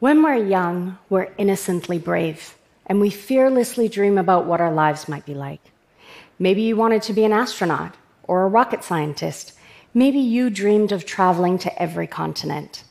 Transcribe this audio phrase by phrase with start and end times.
[0.00, 5.26] When we're young, we're innocently brave, and we fearlessly dream about what our lives might
[5.26, 5.60] be like.
[6.38, 9.52] Maybe you wanted to be an astronaut or a rocket scientist.
[9.92, 12.82] Maybe you dreamed of traveling to every continent.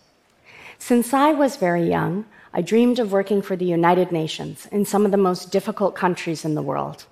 [0.77, 5.04] Since I was very young, I dreamed of working for the United Nations in some
[5.04, 7.07] of the most difficult countries in the world.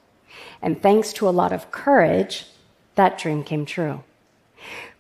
[0.61, 2.45] And thanks to a lot of courage,
[2.93, 4.03] that dream came true.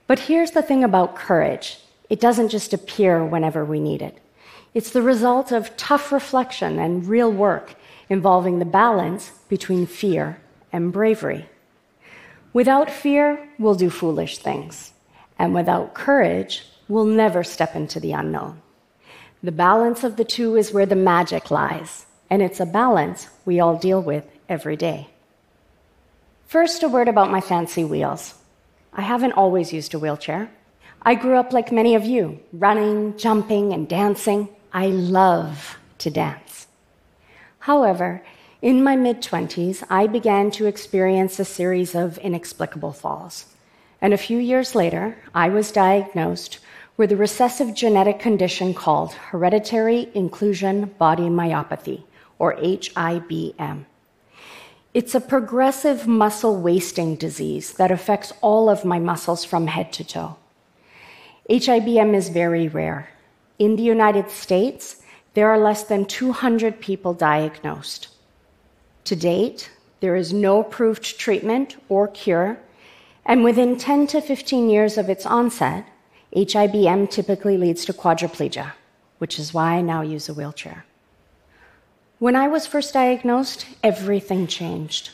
[0.07, 1.77] But here's the thing about courage
[2.09, 4.17] it doesn't just appear whenever we need it.
[4.77, 7.73] It's the result of tough reflection and real work
[8.09, 10.39] involving the balance between fear
[10.71, 11.49] and bravery.
[12.53, 14.93] Without fear, we'll do foolish things.
[15.39, 18.61] And without courage, we'll never step into the unknown.
[19.41, 23.59] The balance of the two is where the magic lies, and it's a balance we
[23.59, 25.07] all deal with every day.
[26.45, 28.35] First, a word about my fancy wheels.
[28.93, 30.51] I haven't always used a wheelchair.
[31.01, 34.49] I grew up like many of you, running, jumping, and dancing.
[34.73, 36.67] I love to dance.
[37.59, 38.23] However,
[38.61, 43.45] in my mid 20s, I began to experience a series of inexplicable falls.
[44.01, 46.59] And a few years later, I was diagnosed
[46.97, 52.03] with a recessive genetic condition called hereditary inclusion body myopathy,
[52.39, 53.85] or HIBM.
[54.93, 60.03] It's a progressive muscle wasting disease that affects all of my muscles from head to
[60.03, 60.37] toe.
[61.49, 63.09] HIBM is very rare.
[63.59, 65.01] In the United States,
[65.33, 68.09] there are less than 200 people diagnosed.
[69.05, 72.59] To date, there is no approved treatment or cure,
[73.25, 75.85] and within 10 to 15 years of its onset,
[76.35, 78.73] HIBM typically leads to quadriplegia,
[79.17, 80.85] which is why I now use a wheelchair.
[82.19, 85.11] When I was first diagnosed, everything changed.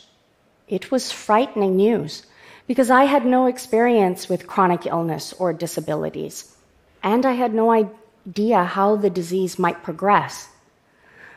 [0.68, 2.26] It was frightening news
[2.68, 6.56] because I had no experience with chronic illness or disabilities,
[7.02, 8.03] and I had no idea
[8.66, 10.50] how the disease might progress.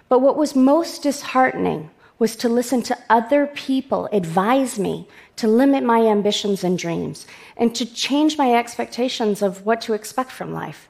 [0.09, 5.85] But what was most disheartening was to listen to other people advise me to limit
[5.85, 7.27] my ambitions and dreams
[7.57, 10.89] and to change my expectations of what to expect from life.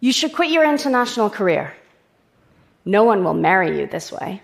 [0.00, 1.74] You should quit your international career.
[2.84, 4.42] No one will marry you this way.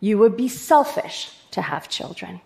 [0.00, 2.40] You would be selfish to have children.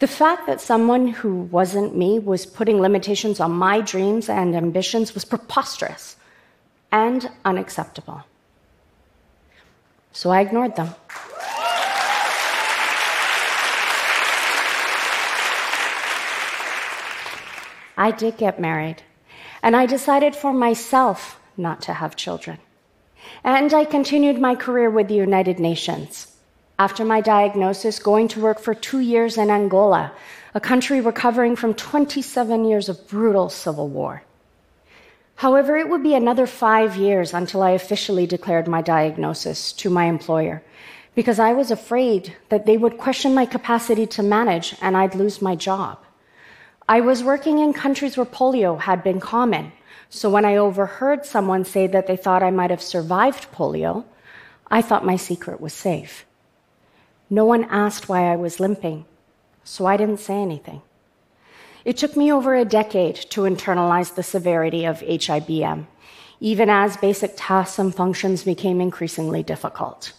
[0.00, 5.12] The fact that someone who wasn't me was putting limitations on my dreams and ambitions
[5.12, 6.16] was preposterous
[6.90, 8.22] and unacceptable.
[10.12, 10.94] So I ignored them.
[17.98, 19.02] I did get married,
[19.62, 22.56] and I decided for myself not to have children.
[23.44, 26.39] And I continued my career with the United Nations
[26.80, 30.10] after my diagnosis, going to work for two years in Angola,
[30.54, 34.22] a country recovering from 27 years of brutal civil war.
[35.34, 40.06] However, it would be another five years until I officially declared my diagnosis to my
[40.06, 40.62] employer
[41.14, 45.42] because I was afraid that they would question my capacity to manage and I'd lose
[45.42, 45.98] my job.
[46.88, 49.72] I was working in countries where polio had been common,
[50.08, 54.04] so when I overheard someone say that they thought I might have survived polio,
[54.70, 56.24] I thought my secret was safe.
[57.32, 59.04] No one asked why I was limping,
[59.62, 60.82] so I didn't say anything.
[61.84, 65.86] It took me over a decade to internalize the severity of HIBM,
[66.40, 70.12] even as basic tasks and functions became increasingly difficult.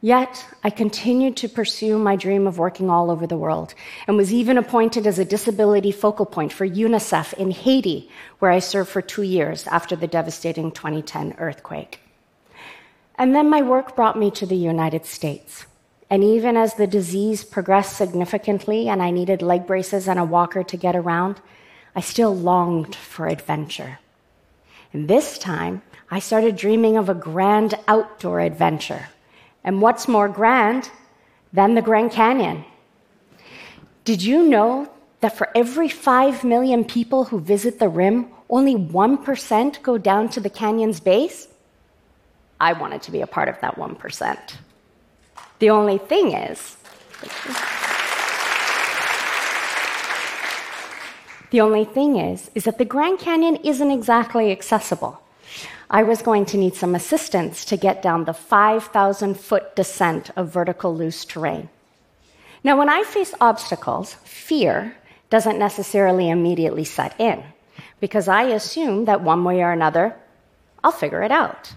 [0.00, 3.74] Yet, I continued to pursue my dream of working all over the world
[4.06, 8.58] and was even appointed as a disability focal point for UNICEF in Haiti, where I
[8.60, 12.00] served for two years after the devastating 2010 earthquake.
[13.16, 15.66] And then my work brought me to the United States.
[16.12, 20.62] And even as the disease progressed significantly and I needed leg braces and a walker
[20.62, 21.40] to get around,
[21.96, 23.98] I still longed for adventure.
[24.92, 25.80] And this time,
[26.10, 29.08] I started dreaming of a grand outdoor adventure.
[29.64, 30.90] And what's more grand
[31.50, 32.66] than the Grand Canyon?
[34.04, 39.82] Did you know that for every 5 million people who visit the rim, only 1%
[39.82, 41.48] go down to the canyon's base?
[42.60, 44.38] I wanted to be a part of that 1%.
[45.62, 46.76] The only thing is,
[51.52, 55.22] the only thing is, is that the Grand Canyon isn't exactly accessible.
[55.88, 60.48] I was going to need some assistance to get down the 5,000 foot descent of
[60.48, 61.68] vertical loose terrain.
[62.64, 64.96] Now, when I face obstacles, fear
[65.30, 67.40] doesn't necessarily immediately set in
[68.00, 70.16] because I assume that one way or another,
[70.82, 71.72] I'll figure it out.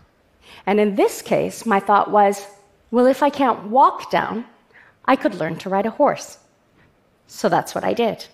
[0.66, 2.48] And in this case, my thought was,
[2.96, 4.46] well, if I can't walk down,
[5.04, 6.38] I could learn to ride a horse.
[7.28, 8.26] So that's what I did.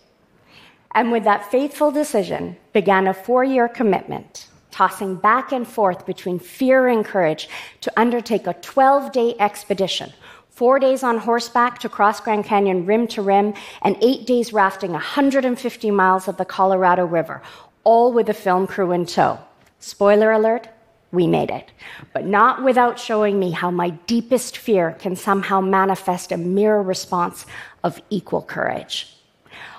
[0.94, 6.38] And with that faithful decision began a four year commitment tossing back and forth between
[6.38, 7.50] fear and courage
[7.82, 10.14] to undertake a 12 day expedition.
[10.52, 14.92] Four days on horseback to cross Grand Canyon rim to rim, and eight days rafting
[14.92, 17.42] 150 miles of the Colorado River,
[17.84, 19.40] all with a film crew in tow.
[19.80, 20.68] Spoiler alert,
[21.12, 21.72] we made it.
[22.14, 27.46] But not without showing me how my deepest fear can somehow manifest a mirror response
[27.84, 29.16] of equal courage.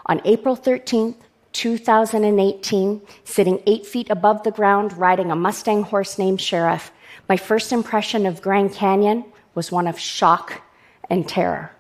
[0.06, 1.16] On April 13th,
[1.52, 6.90] 2018, sitting eight feet above the ground, riding a Mustang horse named Sheriff,
[7.28, 9.24] my first impression of Grand Canyon
[9.54, 10.62] was one of shock
[11.10, 11.70] and terror.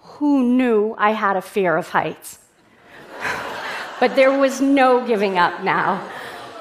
[0.00, 2.38] Who knew I had a fear of heights?
[4.00, 6.08] but there was no giving up now.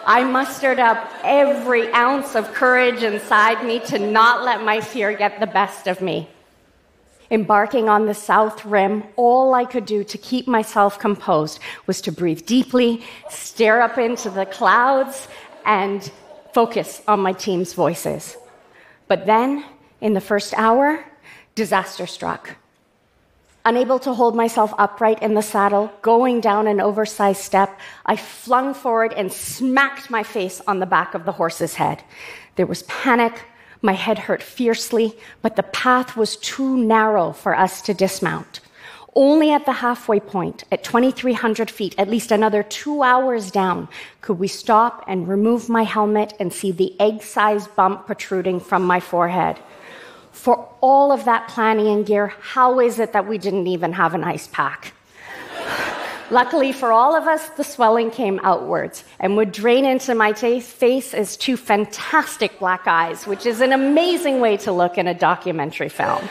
[0.06, 5.40] I mustered up every ounce of courage inside me to not let my fear get
[5.40, 6.28] the best of me.
[7.30, 12.12] Embarking on the South Rim, all I could do to keep myself composed was to
[12.12, 15.28] breathe deeply, stare up into the clouds,
[15.66, 16.12] and
[16.54, 18.36] focus on my team's voices.
[19.08, 19.64] But then,
[20.02, 21.06] in the first hour,
[21.56, 22.58] disaster struck.
[23.64, 28.74] Unable to hold myself upright in the saddle, going down an oversized step, I flung
[28.74, 32.04] forward and smacked my face on the back of the horse's head.
[32.56, 33.44] There was panic.
[33.84, 38.62] My head hurt fiercely, but the path was too narrow for us to dismount.
[39.14, 43.90] Only at the halfway point, at 2,300 feet, at least another two hours down,
[44.22, 48.84] could we stop and remove my helmet and see the egg sized bump protruding from
[48.84, 49.60] my forehead
[50.32, 54.14] for all of that planning and gear, how is it that we didn't even have
[54.14, 54.94] an ice pack?
[56.32, 61.14] Luckily for all of us, the swelling came outwards and would drain into my face
[61.14, 65.90] as two fantastic black eyes, which is an amazing way to look in a documentary
[65.90, 66.30] film.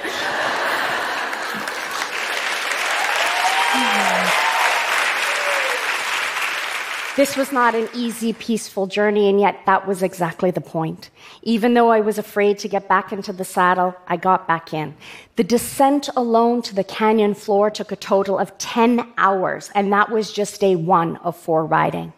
[7.21, 11.11] This was not an easy, peaceful journey, and yet that was exactly the point.
[11.43, 14.95] Even though I was afraid to get back into the saddle, I got back in.
[15.37, 20.11] The descent alone to the canyon floor took a total of 10 hours, and that
[20.11, 22.15] was just day one of four riding.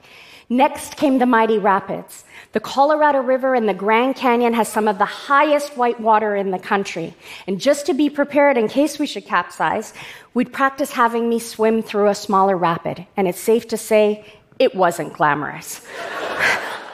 [0.49, 2.25] Next came the mighty rapids.
[2.53, 6.53] The Colorado River in the Grand Canyon has some of the highest white water in
[6.53, 7.13] the country.
[7.49, 9.95] And just to be prepared in case we should capsize,
[10.33, 13.05] we'd practice having me swim through a smaller rapid.
[13.17, 14.25] And it's safe to say
[14.63, 15.85] it wasn't glamorous.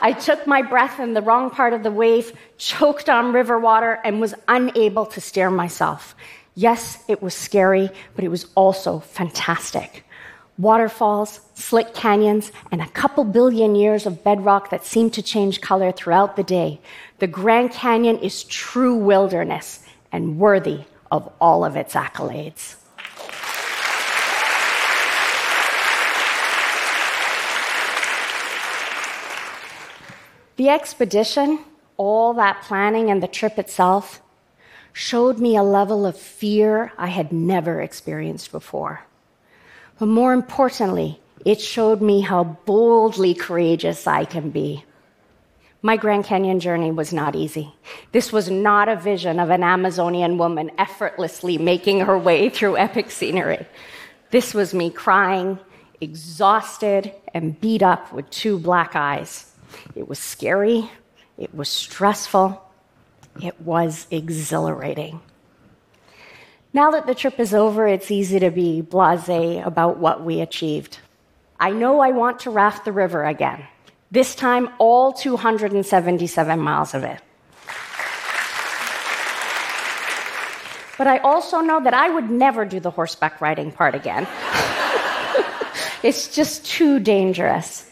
[0.00, 4.00] I took my breath in the wrong part of the wave, choked on river water,
[4.05, 6.15] and was unable to steer myself.
[6.55, 10.05] Yes, it was scary, but it was also fantastic.
[10.56, 15.93] Waterfalls, slick canyons, and a couple billion years of bedrock that seemed to change color
[15.93, 16.81] throughout the day.
[17.19, 22.76] The Grand Canyon is true wilderness and worthy of all of its accolades.
[30.58, 31.60] The expedition,
[31.96, 34.20] all that planning and the trip itself,
[34.93, 39.05] showed me a level of fear I had never experienced before.
[40.00, 44.84] But more importantly, it showed me how boldly courageous I can be.
[45.81, 47.72] My Grand Canyon journey was not easy.
[48.10, 53.12] This was not a vision of an Amazonian woman effortlessly making her way through epic
[53.12, 53.64] scenery.
[54.32, 55.60] This was me crying,
[56.00, 59.47] exhausted, and beat up with two black eyes.
[59.94, 60.91] It was scary,
[61.37, 62.63] it was stressful,
[63.43, 65.20] it was exhilarating.
[66.72, 70.98] Now that the trip is over, it's easy to be blase about what we achieved.
[71.58, 73.65] I know I want to raft the river again,
[74.10, 77.20] this time all 277 miles of it.
[80.98, 84.25] But I also know that I would never do the horseback riding part again.
[86.03, 87.89] it's just too dangerous.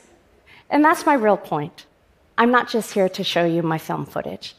[0.70, 1.86] And that's my real point.
[2.38, 4.54] I'm not just here to show you my film footage.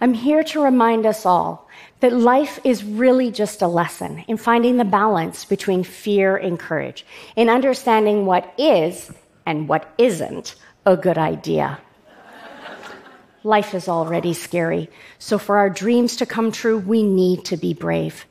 [0.00, 1.68] I'm here to remind us all
[2.00, 7.04] that life is really just a lesson in finding the balance between fear and courage,
[7.34, 9.10] in understanding what is
[9.44, 10.54] and what isn't
[10.86, 11.80] a good idea.
[13.42, 17.74] life is already scary, so for our dreams to come true, we need to be
[17.74, 18.24] brave.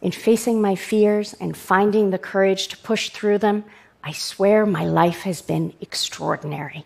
[0.00, 3.64] In facing my fears and finding the courage to push through them,
[4.06, 6.84] I swear my life has been extraordinary.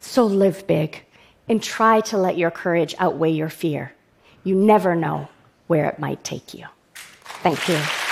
[0.00, 1.02] So live big
[1.48, 3.94] and try to let your courage outweigh your fear.
[4.44, 5.28] You never know
[5.66, 6.66] where it might take you.
[7.42, 8.05] Thank you.